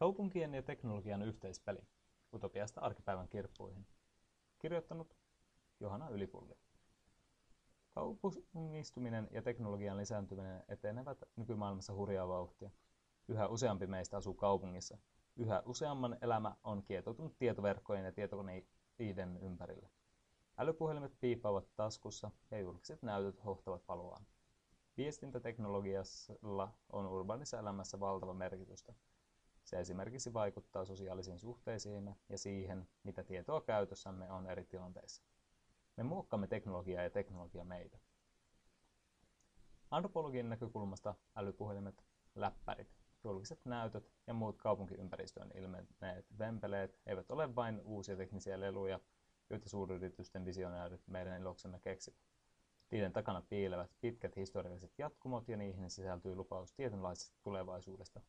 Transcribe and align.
Kaupunkien 0.00 0.54
ja 0.54 0.62
teknologian 0.62 1.22
yhteispeli. 1.22 1.78
Utopiasta 2.34 2.80
arkipäivän 2.80 3.28
kirppuihin. 3.28 3.86
Kirjoittanut 4.58 5.16
Johanna 5.80 6.08
Ylipulli. 6.08 6.54
Kaupungistuminen 7.90 9.28
ja 9.30 9.42
teknologian 9.42 9.96
lisääntyminen 9.96 10.64
etenevät 10.68 11.18
nykymaailmassa 11.36 11.94
hurjaa 11.94 12.28
vauhtia. 12.28 12.70
Yhä 13.28 13.48
useampi 13.48 13.86
meistä 13.86 14.16
asuu 14.16 14.34
kaupungissa. 14.34 14.98
Yhä 15.36 15.62
useamman 15.66 16.16
elämä 16.20 16.56
on 16.64 16.82
kietoutunut 16.82 17.38
tietoverkkojen 17.38 18.04
ja 18.04 18.12
tietokoneiden 18.12 19.38
ympärille. 19.42 19.90
Älypuhelimet 20.58 21.20
piipaavat 21.20 21.76
taskussa 21.76 22.30
ja 22.50 22.58
julkiset 22.60 23.02
näytöt 23.02 23.44
hohtavat 23.44 23.88
valoaan. 23.88 24.26
Viestintäteknologialla 24.96 26.72
on 26.90 27.06
urbaanissa 27.06 27.58
elämässä 27.58 28.00
valtava 28.00 28.34
merkitystä. 28.34 28.94
Se 29.64 29.80
esimerkiksi 29.80 30.32
vaikuttaa 30.32 30.84
sosiaalisiin 30.84 31.38
suhteisiimme 31.38 32.16
ja 32.28 32.38
siihen, 32.38 32.88
mitä 33.02 33.24
tietoa 33.24 33.60
käytössämme 33.60 34.30
on 34.30 34.46
eri 34.46 34.64
tilanteissa. 34.64 35.22
Me 35.96 36.02
muokkaamme 36.02 36.46
teknologiaa 36.46 37.02
ja 37.02 37.10
teknologia 37.10 37.64
meitä. 37.64 37.98
Antropologian 39.90 40.48
näkökulmasta 40.48 41.14
älypuhelimet, 41.36 42.04
läppärit, 42.34 42.94
julkiset 43.24 43.60
näytöt 43.64 44.12
ja 44.26 44.34
muut 44.34 44.58
kaupunkiympäristöön 44.58 45.50
ilmenneet 45.54 46.38
vempeleet 46.38 46.98
eivät 47.06 47.30
ole 47.30 47.54
vain 47.54 47.80
uusia 47.84 48.16
teknisiä 48.16 48.60
leluja, 48.60 49.00
joita 49.50 49.68
suuryritysten 49.68 50.44
visionäärit 50.44 51.08
meidän 51.08 51.40
iloksemme 51.40 51.78
keksivät. 51.78 52.20
Niiden 52.90 53.12
takana 53.12 53.42
piilevät 53.42 53.90
pitkät 54.00 54.36
historialliset 54.36 54.98
jatkumot 54.98 55.48
ja 55.48 55.56
niihin 55.56 55.90
sisältyy 55.90 56.34
lupaus 56.34 56.72
tietynlaisesta 56.72 57.38
tulevaisuudesta. 57.42 58.20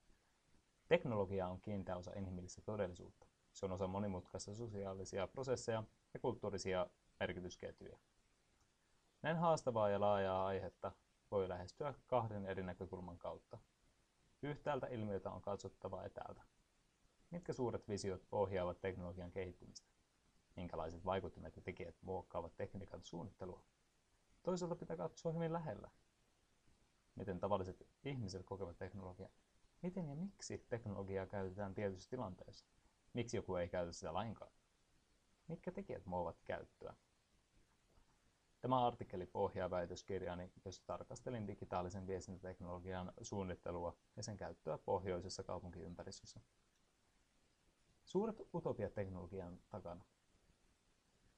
Teknologia 0.92 1.48
on 1.48 1.62
kiinteä 1.62 1.98
osa 1.98 2.12
inhimillistä 2.16 2.62
todellisuutta. 2.62 3.28
Se 3.54 3.66
on 3.66 3.72
osa 3.72 3.88
monimutkaisia 3.88 4.56
sosiaalisia 4.56 5.28
prosesseja 5.28 5.84
ja 6.14 6.20
kulttuurisia 6.20 6.88
merkitysketjuja. 7.20 7.98
Näin 9.22 9.38
haastavaa 9.38 9.90
ja 9.90 10.00
laajaa 10.00 10.46
aihetta 10.46 10.92
voi 11.32 11.50
lähestyä 11.50 11.94
kahden 12.08 12.46
eri 12.46 12.64
näkökulman 12.64 13.18
kautta. 13.18 13.58
Yhtäältä 14.42 14.88
ilmiötä 14.88 15.32
on 15.32 15.42
katsottava 15.42 16.04
etäältä. 16.04 16.42
Mitkä 17.30 17.54
suuret 17.54 17.88
visiot 17.88 18.28
ohjaavat 18.32 18.82
teknologian 18.82 19.32
kehittymistä? 19.32 19.90
Minkälaiset 20.56 21.06
vaikuttimet 21.06 21.56
ja 21.56 21.62
tekijät 21.62 21.96
muokkaavat 22.02 22.56
tekniikan 22.58 23.04
suunnittelua? 23.04 23.64
Toisaalta 24.44 24.76
pitää 24.76 24.98
katsoa 24.98 25.32
hyvin 25.32 25.54
lähellä. 25.54 25.90
Miten 27.16 27.40
tavalliset 27.40 27.88
ihmiset 28.04 28.46
kokevat 28.46 28.78
teknologiaa? 28.78 29.30
Miten 29.82 30.10
ja 30.10 30.16
miksi 30.16 30.66
teknologiaa 30.70 31.26
käytetään 31.26 31.74
tietyissä 31.74 32.10
tilanteissa? 32.10 32.66
Miksi 33.14 33.38
joku 33.38 33.56
ei 33.56 33.70
käytä 33.70 33.92
sitä 33.92 34.14
lainkaan? 34.14 34.52
Mitkä 35.48 35.72
tekijät 35.72 36.06
muovat 36.06 36.42
käyttöä? 36.46 36.94
Tämä 38.62 38.88
artikkeli 38.88 39.26
pohjaa 39.26 39.70
väitöskirjaani, 39.70 40.52
jossa 40.66 40.84
tarkastelin 40.86 41.48
digitaalisen 41.48 42.08
viestintäteknologian 42.08 43.14
suunnittelua 43.22 43.98
ja 44.16 44.24
sen 44.24 44.38
käyttöä 44.38 44.78
pohjoisessa 44.78 45.44
kaupunkiympäristössä. 45.44 46.40
Suuret 48.06 48.42
utopiat 48.54 48.94
teknologian 48.94 49.60
takana. 49.70 50.06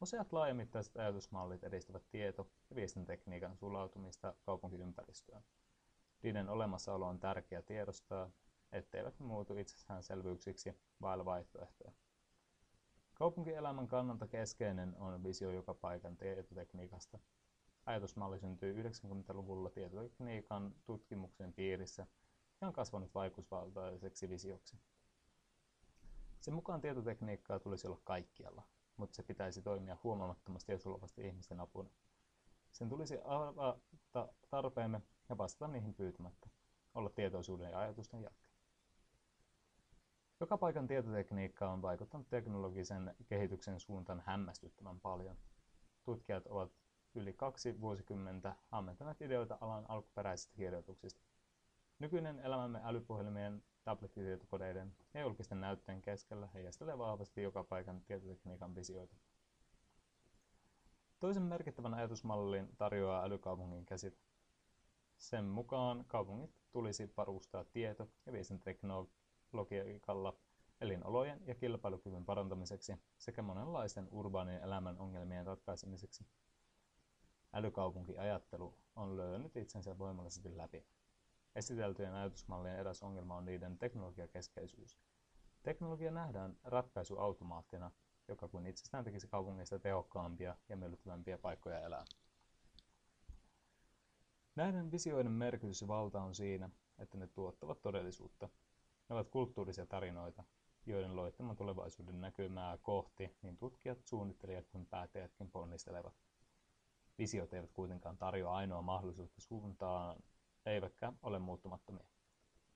Useat 0.01 0.33
laajamittaiset 0.33 0.97
ajatusmallit 0.97 1.63
edistävät 1.63 2.03
tieto- 2.09 2.49
ja 2.69 2.75
viestintätekniikan 2.75 3.57
sulautumista 3.57 4.35
kaupunkiympäristöön. 4.41 5.43
Niiden 6.23 6.49
olemassaolo 6.49 7.07
on 7.07 7.19
tärkeää 7.19 7.61
tiedostaa, 7.61 8.29
etteivät 8.71 9.19
ne 9.19 9.25
muutu 9.25 9.57
itsestäänselvyyksiksi 9.57 10.77
vailla 11.01 11.25
vaihtoehtoja. 11.25 11.91
Kaupunkielämän 13.13 13.87
kannalta 13.87 14.27
keskeinen 14.27 14.95
on 14.97 15.23
visio 15.23 15.51
joka 15.51 15.73
paikan 15.73 16.17
tietotekniikasta. 16.17 17.19
Ajatusmalli 17.85 18.39
syntyi 18.39 18.73
90-luvulla 18.73 19.69
tietotekniikan 19.69 20.75
tutkimuksen 20.85 21.53
piirissä 21.53 22.07
ja 22.61 22.67
on 22.67 22.73
kasvanut 22.73 23.15
vaikutusvaltaiseksi 23.15 24.29
visioksi. 24.29 24.77
Sen 26.39 26.53
mukaan 26.53 26.81
tietotekniikkaa 26.81 27.59
tulisi 27.59 27.87
olla 27.87 27.99
kaikkialla, 28.03 28.63
mutta 28.97 29.15
se 29.15 29.23
pitäisi 29.23 29.61
toimia 29.61 29.97
huomaamattomasti 30.03 30.71
ja 30.71 30.79
sulavasti 30.79 31.27
ihmisten 31.27 31.59
apuna. 31.59 31.89
Sen 32.71 32.89
tulisi 32.89 33.19
avata 33.23 34.29
tarpeemme 34.49 35.01
ja 35.29 35.37
vastata 35.37 35.67
niihin 35.67 35.93
pyytämättä, 35.93 36.49
olla 36.93 37.09
tietoisuuden 37.09 37.71
ja 37.71 37.79
ajatusten 37.79 38.21
jatke. 38.21 38.47
Joka 40.39 40.57
paikan 40.57 40.87
tietotekniikka 40.87 41.71
on 41.71 41.81
vaikuttanut 41.81 42.29
teknologisen 42.29 43.15
kehityksen 43.27 43.79
suuntaan 43.79 44.23
hämmästyttävän 44.25 44.99
paljon. 44.99 45.37
Tutkijat 46.03 46.47
ovat 46.47 46.71
yli 47.15 47.33
kaksi 47.33 47.81
vuosikymmentä 47.81 48.55
ammentaneet 48.71 49.21
ideoita 49.21 49.57
alan 49.61 49.85
alkuperäisistä 49.89 50.55
kirjoituksista. 50.55 51.23
Nykyinen 51.99 52.39
elämämme 52.39 52.81
älypuhelimien, 52.83 53.63
tablettitietokoneiden 53.83 54.95
ja 55.13 55.21
julkisten 55.21 55.61
näyttöjen 55.61 56.01
keskellä 56.01 56.47
heijastelee 56.53 56.97
vahvasti 56.97 57.43
joka 57.43 57.63
paikan 57.63 58.01
tietotekniikan 58.01 58.75
visioita. 58.75 59.15
Toisen 61.19 61.43
merkittävän 61.43 61.93
ajatusmallin 61.93 62.75
tarjoaa 62.77 63.23
älykaupungin 63.23 63.85
käsite. 63.85 64.32
Sen 65.23 65.45
mukaan 65.45 66.05
kaupungit 66.07 66.51
tulisi 66.71 67.13
varustaa 67.17 67.63
tieto- 67.63 68.09
ja 68.25 68.33
viestintäteknologialla 68.33 70.37
elinolojen 70.81 71.47
ja 71.47 71.55
kilpailukyvyn 71.55 72.25
parantamiseksi 72.25 72.95
sekä 73.17 73.41
monenlaisten 73.41 74.07
urbaanin 74.11 74.63
elämän 74.63 74.97
ongelmien 74.97 75.45
ratkaisemiseksi. 75.45 76.25
Älykaupunkiajattelu 77.53 78.77
on 78.95 79.17
löynyt 79.17 79.55
itsensä 79.55 79.97
voimallisesti 79.97 80.57
läpi. 80.57 80.85
Esiteltyjen 81.55 82.13
ajatusmallien 82.13 82.79
eräs 82.79 83.03
ongelma 83.03 83.35
on 83.35 83.45
niiden 83.45 83.77
teknologiakeskeisyys. 83.77 84.99
Teknologia 85.63 86.11
nähdään 86.11 86.57
ratkaisuautomaattina, 86.63 87.91
joka 88.27 88.47
kuin 88.47 88.67
itsestään 88.67 89.03
tekisi 89.03 89.27
kaupungeista 89.27 89.79
tehokkaampia 89.79 90.55
ja 90.69 90.77
miellyttävämpiä 90.77 91.37
paikkoja 91.37 91.79
elää. 91.79 92.05
Näiden 94.55 94.91
visioiden 94.91 95.31
merkitys 95.31 95.81
ja 95.81 95.87
valta 95.87 96.21
on 96.21 96.35
siinä, 96.35 96.69
että 96.99 97.17
ne 97.17 97.27
tuottavat 97.27 97.81
todellisuutta. 97.81 98.49
Ne 99.09 99.15
ovat 99.15 99.29
kulttuurisia 99.29 99.85
tarinoita, 99.85 100.43
joiden 100.85 101.15
loittaman 101.15 101.55
tulevaisuuden 101.55 102.21
näkymää 102.21 102.77
kohti 102.77 103.37
niin 103.41 103.57
tutkijat, 103.57 104.05
suunnittelijat 104.05 104.67
kuin 104.67 104.85
päättäjätkin 104.85 105.51
ponnistelevat. 105.51 106.13
Visiot 107.17 107.53
eivät 107.53 107.71
kuitenkaan 107.71 108.17
tarjoa 108.17 108.55
ainoa 108.55 108.81
mahdollisuutta 108.81 109.41
suuntaan, 109.41 110.23
eivätkä 110.65 111.13
ole 111.23 111.39
muuttumattomia. 111.39 112.07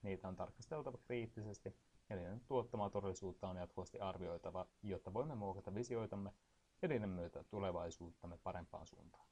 Niitä 0.02 0.28
on 0.28 0.36
tarkasteltava 0.36 0.98
kriittisesti 0.98 1.76
ja 2.10 2.16
niiden 2.16 2.42
tuottamaa 2.48 2.90
todellisuutta 2.90 3.50
on 3.50 3.58
jatkuvasti 3.58 4.00
arvioitava, 4.00 4.66
jotta 4.84 5.14
voimme 5.14 5.36
muokata 5.36 5.74
visioitamme 5.76 6.34
ja 6.82 6.88
niiden 6.88 7.10
myötä 7.10 7.44
tulevaisuuttamme 7.44 8.38
parempaan 8.38 8.88
suuntaan. 8.88 9.28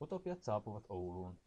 Utopiat 0.00 0.42
saapuvat 0.42 0.84
Ouluun. 0.88 1.38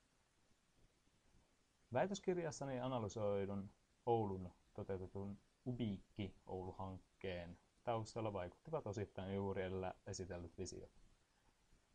Väitöskirjassani 1.94 2.80
analysoidun 2.80 3.70
Oulun 4.06 4.52
toteutetun 4.74 5.40
Ubiikki 5.66 6.36
Oulu-hankkeen 6.46 7.58
taustalla 7.84 8.34
vaikuttivat 8.34 8.88
osittain 8.88 9.36
juuri 9.36 9.62
edellä 9.62 9.94
esitellyt 10.08 10.58
visiot. 10.58 10.92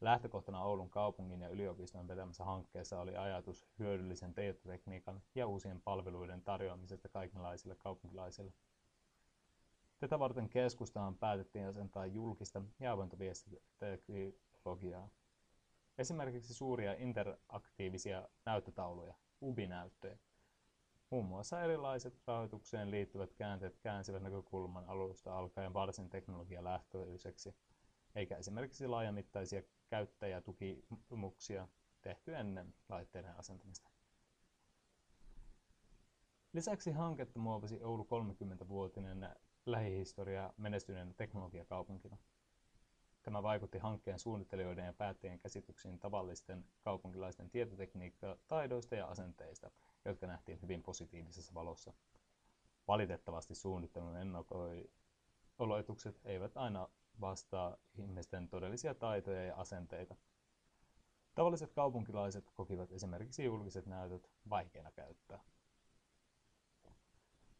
Lähtökohtana 0.00 0.64
Oulun 0.64 0.90
kaupungin 0.90 1.40
ja 1.40 1.48
yliopiston 1.48 2.08
vetämässä 2.08 2.44
hankkeessa 2.44 3.00
oli 3.00 3.16
ajatus 3.16 3.66
hyödyllisen 3.78 4.34
tietotekniikan 4.34 5.22
ja 5.34 5.46
uusien 5.46 5.80
palveluiden 5.80 6.42
tarjoamisesta 6.42 7.08
kaikenlaisille 7.08 7.74
kaupunkilaisille. 7.74 8.52
Tätä 9.98 10.18
varten 10.18 10.48
keskustaan 10.48 11.16
päätettiin 11.16 11.66
asentaa 11.66 12.06
julkista 12.06 12.62
ja 12.80 12.92
avointa 12.92 13.18
viestintäteknologiaa. 13.18 15.10
Esimerkiksi 15.98 16.54
suuria 16.54 16.92
interaktiivisia 16.98 18.28
näyttötauluja, 18.46 19.14
UBI-näyttöjä. 19.42 20.18
Muun 21.10 21.24
muassa 21.24 21.62
erilaiset 21.62 22.22
rahoitukseen 22.26 22.90
liittyvät 22.90 23.32
käänteet 23.34 23.78
käänsivät 23.78 24.22
näkökulman 24.22 24.84
alusta 24.88 25.38
alkaen 25.38 25.74
varsin 25.74 26.10
teknologialähtöiseksi, 26.10 27.54
eikä 28.14 28.36
esimerkiksi 28.36 28.86
laajamittaisia 28.86 29.62
käyttäjätukimuksia 29.88 31.68
tehty 32.02 32.36
ennen 32.36 32.74
laitteiden 32.88 33.36
asentamista. 33.38 33.90
Lisäksi 36.52 36.90
hanketta 36.92 37.38
muovasi 37.38 37.82
Oulu 37.82 38.02
30-vuotinen 38.04 39.28
lähihistoria 39.66 40.52
menestyneenä 40.56 41.14
teknologiakaupunkina. 41.16 42.16
Tämä 43.24 43.42
vaikutti 43.42 43.78
hankkeen 43.78 44.18
suunnittelijoiden 44.18 44.86
ja 44.86 44.92
päättäjien 44.92 45.38
käsityksiin 45.38 45.98
tavallisten 45.98 46.64
kaupunkilaisten 46.80 47.50
tietotekniikka-taidoista 47.50 48.94
ja 48.94 49.06
asenteista, 49.06 49.70
jotka 50.04 50.26
nähtiin 50.26 50.62
hyvin 50.62 50.82
positiivisessa 50.82 51.54
valossa. 51.54 51.92
Valitettavasti 52.88 53.54
suunnittelun 53.54 54.16
oloitukset 55.58 56.20
eivät 56.24 56.56
aina 56.56 56.88
vastaa 57.20 57.76
ihmisten 57.94 58.48
todellisia 58.48 58.94
taitoja 58.94 59.44
ja 59.44 59.56
asenteita. 59.56 60.16
Tavalliset 61.34 61.72
kaupunkilaiset 61.72 62.50
kokivat 62.54 62.92
esimerkiksi 62.92 63.44
julkiset 63.44 63.86
näytöt 63.86 64.30
vaikeina 64.50 64.92
käyttää. 64.92 65.40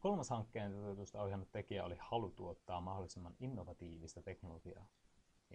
Kolmas 0.01 0.31
hankkeen 0.31 0.73
toteutusta 0.73 1.23
ohjannut 1.23 1.53
tekijä 1.53 1.85
oli 1.85 1.97
halu 1.99 2.31
tuottaa 2.31 2.81
mahdollisimman 2.81 3.37
innovatiivista 3.41 4.23
teknologiaa. 4.23 4.87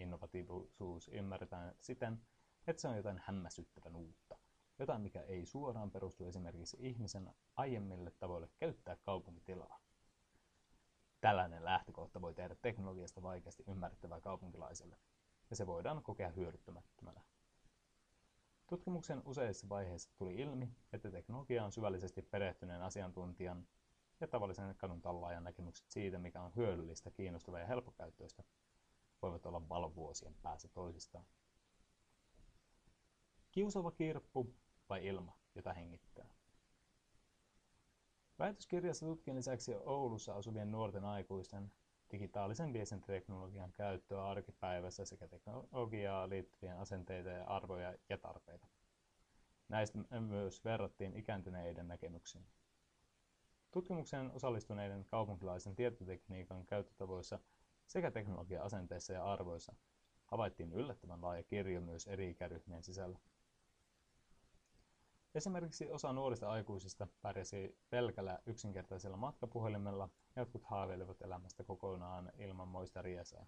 Innovatiivisuus 0.00 1.08
ymmärretään 1.08 1.74
siten, 1.80 2.20
että 2.66 2.82
se 2.82 2.88
on 2.88 2.96
jotain 2.96 3.22
hämmästyttävän 3.24 3.96
uutta, 3.96 4.38
jotain 4.78 5.02
mikä 5.02 5.22
ei 5.22 5.46
suoraan 5.46 5.90
perustu 5.90 6.24
esimerkiksi 6.24 6.76
ihmisen 6.80 7.34
aiemmille 7.56 8.10
tavoille 8.10 8.48
käyttää 8.58 8.96
kaupunkitilaa. 8.96 9.80
Tällainen 11.20 11.64
lähtökohta 11.64 12.20
voi 12.20 12.34
tehdä 12.34 12.56
teknologiasta 12.62 13.22
vaikeasti 13.22 13.64
ymmärrettävää 13.66 14.20
kaupunkilaiselle, 14.20 14.96
ja 15.50 15.56
se 15.56 15.66
voidaan 15.66 16.02
kokea 16.02 16.28
hyödyttämättömänä. 16.28 17.20
Tutkimuksen 18.66 19.22
useissa 19.24 19.68
vaiheissa 19.68 20.10
tuli 20.16 20.34
ilmi, 20.34 20.68
että 20.92 21.10
teknologia 21.10 21.64
on 21.64 21.72
syvällisesti 21.72 22.22
perehtyneen 22.22 22.82
asiantuntijan 22.82 23.66
ja 24.20 24.28
tavallisen 24.28 24.74
kadun 24.76 25.02
tallaajan 25.02 25.44
näkemykset 25.44 25.90
siitä, 25.90 26.18
mikä 26.18 26.42
on 26.42 26.52
hyödyllistä, 26.56 27.10
kiinnostavaa 27.10 27.60
ja 27.60 27.66
helppokäyttöistä, 27.66 28.44
voivat 29.22 29.46
olla 29.46 29.68
valovuosien 29.68 30.34
päässä 30.42 30.68
toisistaan. 30.68 31.24
Kiusava 33.52 33.90
kirppu 33.90 34.54
vai 34.88 35.06
ilma, 35.06 35.38
jota 35.54 35.72
hengittää? 35.72 36.28
Väitöskirjassa 38.38 39.06
tutkin 39.06 39.36
lisäksi 39.36 39.74
Oulussa 39.74 40.34
asuvien 40.34 40.70
nuorten 40.70 41.04
aikuisten 41.04 41.72
digitaalisen 42.12 42.72
viestintäteknologian 42.72 43.72
käyttöä 43.72 44.24
arkipäivässä 44.24 45.04
sekä 45.04 45.28
teknologiaa 45.28 46.28
liittyvien 46.28 46.78
asenteita 46.78 47.28
ja 47.28 47.44
arvoja 47.44 47.94
ja 48.08 48.18
tarpeita. 48.18 48.66
Näistä 49.68 49.98
myös 50.20 50.64
verrattiin 50.64 51.16
ikääntyneiden 51.16 51.88
näkemyksiin. 51.88 52.46
Tutkimukseen 53.70 54.30
osallistuneiden 54.30 55.04
kaupunkilaisen 55.04 55.74
tietotekniikan 55.74 56.66
käyttötavoissa 56.66 57.38
sekä 57.90 58.10
teknologia-asenteissa 58.10 59.12
ja 59.12 59.24
arvoissa 59.24 59.74
havaittiin 60.24 60.72
yllättävän 60.72 61.22
laaja 61.22 61.42
kirjo 61.42 61.80
myös 61.80 62.06
eri 62.06 62.30
ikäryhmien 62.30 62.82
sisällä. 62.82 63.18
Esimerkiksi 65.34 65.90
osa 65.90 66.12
nuorista 66.12 66.50
aikuisista 66.50 67.06
pärjäsi 67.22 67.78
pelkällä 67.90 68.38
yksinkertaisella 68.46 69.16
matkapuhelimella, 69.16 70.08
jotkut 70.36 70.64
haaveilivat 70.64 71.22
elämästä 71.22 71.64
kokonaan 71.64 72.32
ilman 72.38 72.68
moista 72.68 73.02
riesaa. 73.02 73.46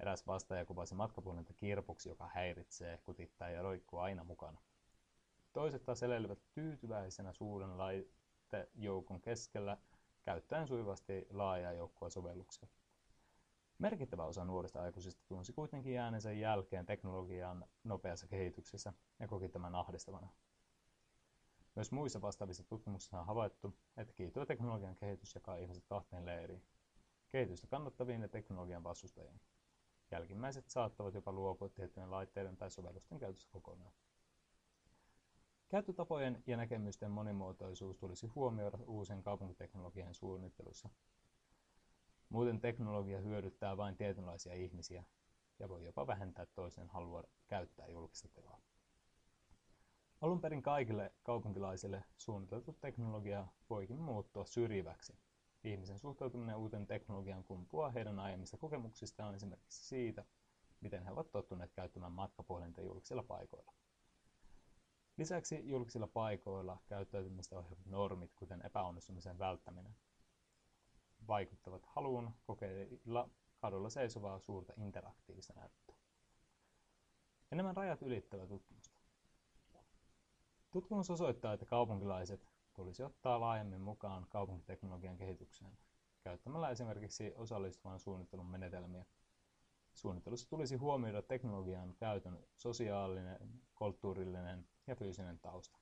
Eräs 0.00 0.26
vastaaja 0.26 0.64
kuvasi 0.64 0.94
matkapuhelinta 0.94 1.52
kirpuksi, 1.52 2.08
joka 2.08 2.30
häiritsee, 2.34 2.98
kutittaa 2.98 3.50
ja 3.50 3.62
roikkuu 3.62 3.98
aina 3.98 4.24
mukana. 4.24 4.60
Toiset 5.52 5.84
taas 5.84 6.02
eleilivät 6.02 6.38
tyytyväisenä 6.52 7.32
suuren 7.32 7.78
laitejoukon 7.78 9.20
keskellä, 9.20 9.76
käyttäen 10.22 10.68
sujuvasti 10.68 11.26
laajaa 11.30 11.72
joukkoa 11.72 12.10
sovelluksia. 12.10 12.68
Merkittävä 13.82 14.24
osa 14.24 14.44
nuorista 14.44 14.82
aikuisista 14.82 15.22
tunsi 15.28 15.52
kuitenkin 15.52 15.98
äänensä 15.98 16.32
jälkeen 16.32 16.86
teknologian 16.86 17.66
nopeassa 17.84 18.26
kehityksessä 18.26 18.92
ja 19.20 19.28
koki 19.28 19.48
tämän 19.48 19.74
ahdistavana. 19.74 20.28
Myös 21.74 21.92
muissa 21.92 22.20
vastaavissa 22.20 22.64
tutkimuksissa 22.64 23.20
on 23.20 23.26
havaittu, 23.26 23.74
että 23.96 24.14
teknologian 24.46 24.96
kehitys 24.96 25.34
jakaa 25.34 25.56
ihmiset 25.56 25.84
kahteen 25.86 26.26
leiriin. 26.26 26.62
Kehitystä 27.28 27.66
kannattaviin 27.66 28.22
ja 28.22 28.28
teknologian 28.28 28.84
vastustajiin. 28.84 29.40
Jälkimmäiset 30.10 30.68
saattavat 30.68 31.14
jopa 31.14 31.32
luopua 31.32 31.68
tiettyjen 31.68 32.10
laitteiden 32.10 32.56
tai 32.56 32.70
sovellusten 32.70 33.18
käytössä 33.18 33.48
kokonaan. 33.50 33.92
Käyttötapojen 35.68 36.42
ja 36.46 36.56
näkemysten 36.56 37.10
monimuotoisuus 37.10 37.96
tulisi 37.96 38.26
huomioida 38.26 38.78
uusien 38.86 39.22
kaupunkiteknologian 39.22 40.14
suunnittelussa. 40.14 40.88
Muuten 42.32 42.60
teknologia 42.60 43.20
hyödyttää 43.20 43.76
vain 43.76 43.96
tietynlaisia 43.96 44.54
ihmisiä 44.54 45.04
ja 45.58 45.68
voi 45.68 45.84
jopa 45.84 46.06
vähentää 46.06 46.46
toisen 46.46 46.88
halua 46.88 47.24
käyttää 47.46 47.86
julkista 47.88 48.28
tilaa. 48.28 48.60
Alun 50.20 50.40
perin 50.40 50.62
kaikille 50.62 51.12
kaupunkilaisille 51.22 52.04
suunniteltu 52.16 52.72
teknologia 52.72 53.46
voikin 53.70 54.00
muuttua 54.00 54.44
syrjiväksi. 54.44 55.18
Ihmisen 55.64 55.98
suhtautuminen 55.98 56.56
uuteen 56.56 56.86
teknologiaan 56.86 57.44
kumpuaa 57.44 57.90
heidän 57.90 58.18
aiemmista 58.18 58.56
kokemuksistaan 58.56 59.34
esimerkiksi 59.34 59.84
siitä, 59.84 60.24
miten 60.80 61.04
he 61.04 61.10
ovat 61.10 61.30
tottuneet 61.30 61.72
käyttämään 61.72 62.12
matkapuhelinta 62.12 62.82
julkisilla 62.82 63.22
paikoilla. 63.22 63.72
Lisäksi 65.16 65.68
julkisilla 65.68 66.06
paikoilla 66.06 66.78
käyttäytymistä 66.86 67.58
ohjaavat 67.58 67.86
normit, 67.86 68.34
kuten 68.34 68.62
epäonnistumisen 68.66 69.38
välttäminen, 69.38 69.96
vaikuttavat 71.28 71.86
haluun 71.86 72.30
kokeilla 72.46 73.30
kadulla 73.56 73.90
seisovaa 73.90 74.38
suurta 74.38 74.72
interaktiivista 74.76 75.52
näyttöä. 75.52 75.96
Enemmän 77.52 77.76
rajat 77.76 78.02
ylittävä 78.02 78.46
tutkimus. 78.46 78.92
Tutkimus 80.70 81.10
osoittaa, 81.10 81.52
että 81.52 81.66
kaupunkilaiset 81.66 82.48
tulisi 82.74 83.02
ottaa 83.02 83.40
laajemmin 83.40 83.80
mukaan 83.80 84.26
kaupunkiteknologian 84.28 85.16
kehitykseen 85.16 85.78
käyttämällä 86.22 86.70
esimerkiksi 86.70 87.32
osallistuvan 87.36 88.00
suunnittelun 88.00 88.46
menetelmiä. 88.46 89.04
Suunnittelussa 89.94 90.48
tulisi 90.48 90.76
huomioida 90.76 91.22
teknologian 91.22 91.94
käytön 91.94 92.38
sosiaalinen, 92.56 93.38
kulttuurillinen 93.74 94.68
ja 94.86 94.96
fyysinen 94.96 95.38
tausta. 95.38 95.78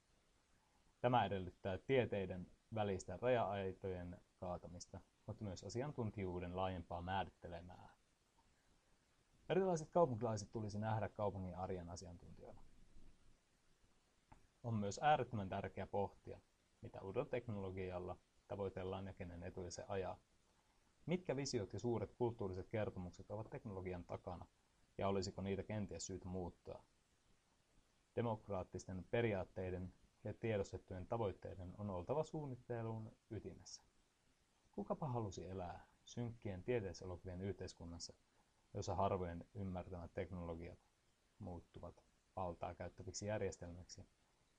Tämä 1.01 1.25
edellyttää 1.25 1.79
tieteiden 1.79 2.47
välistä 2.75 3.19
raja-aitojen 3.23 4.21
kaatamista, 4.41 5.01
mutta 5.27 5.45
myös 5.45 5.65
asiantuntijuuden 5.65 6.57
laajempaa 6.57 7.03
määrittelemää. 7.03 7.89
Erilaiset 9.49 9.91
kaupunkilaiset 9.91 10.53
tulisi 10.53 10.79
nähdä 10.79 11.09
kaupungin 11.09 11.57
arjen 11.57 11.91
asiantuntijoina. 11.91 12.61
On 14.63 14.75
myös 14.75 15.01
äärettömän 15.03 15.49
tärkeää 15.49 15.87
pohtia, 15.87 16.41
mitä 16.83 17.01
uudella 17.03 17.29
teknologialla 17.29 18.17
tavoitellaan 18.49 19.07
ja 19.07 19.13
kenen 19.13 19.43
etuja 19.43 19.71
se 19.71 19.85
ajaa. 19.89 20.21
Mitkä 21.07 21.37
visiot 21.37 21.73
ja 21.73 21.79
suuret 21.79 22.13
kulttuuriset 22.13 22.69
kertomukset 22.69 23.31
ovat 23.31 23.51
teknologian 23.51 24.05
takana, 24.05 24.47
ja 24.99 25.09
olisiko 25.09 25.43
niitä 25.43 25.63
kenties 25.63 26.07
syytä 26.07 26.29
muuttaa? 26.29 26.85
Demokraattisten 28.17 29.05
periaatteiden 29.11 29.95
ja 30.25 30.35
tiedostettujen 30.35 31.07
tavoitteiden 31.07 31.75
on 31.79 31.91
oltava 31.91 32.25
suunnittelun 32.25 33.13
ytimessä. 33.31 33.83
Kukapa 34.81 35.09
halusi 35.09 35.47
elää 35.47 35.87
synkkien 36.05 36.63
tieteiselokuvien 36.63 37.41
yhteiskunnassa, 37.41 38.15
jossa 38.75 38.95
harvojen 38.95 39.45
ymmärtämät 39.55 40.15
teknologiat 40.15 40.79
muuttuvat 41.39 42.05
valtaa 42.37 42.75
käyttäviksi 42.75 43.27
järjestelmiksi 43.27 44.09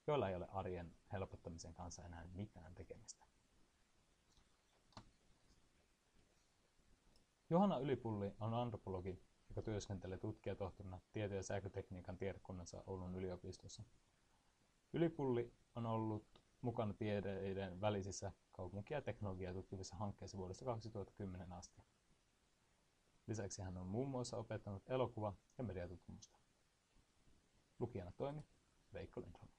joilla 0.07 0.29
ei 0.29 0.35
ole 0.35 0.47
arjen 0.51 0.95
helpottamisen 1.11 1.73
kanssa 1.73 2.03
enää 2.03 2.27
mitään 2.33 2.75
tekemistä. 2.75 3.25
Johanna 7.49 7.77
Ylipulli 7.77 8.31
on 8.39 8.53
antropologi, 8.53 9.23
joka 9.49 9.61
työskentelee 9.61 10.17
tutkijatohtorina 10.17 10.99
tieto- 11.11 11.35
ja 11.35 11.43
sähkötekniikan 11.43 12.17
tiedekunnassa 12.17 12.83
Oulun 12.87 13.15
yliopistossa. 13.15 13.83
Ylipulli 14.93 15.53
on 15.75 15.85
ollut 15.85 16.40
mukana 16.61 16.93
tiedeiden 16.93 17.81
välisissä 17.81 18.31
kaupunkia 18.51 18.97
ja 18.97 19.01
teknologiaa 19.01 19.53
tutkivissa 19.53 19.95
hankkeissa 19.95 20.37
vuodesta 20.37 20.65
2010 20.65 21.53
asti. 21.53 21.81
Lisäksi 23.27 23.61
hän 23.61 23.77
on 23.77 23.87
muun 23.87 24.09
muassa 24.09 24.37
opettanut 24.37 24.89
elokuva- 24.89 25.33
ja 25.57 25.63
mediatutkimusta. 25.63 26.39
Lukijana 27.79 28.11
toimi 28.11 28.41
Veikko 28.93 29.21
Lindholm. 29.21 29.50